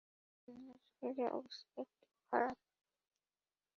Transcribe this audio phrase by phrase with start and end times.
[0.47, 2.57] মার শরীরের অবস্থা একটু খারাপ।